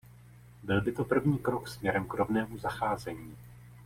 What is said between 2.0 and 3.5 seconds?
k rovnému zacházení.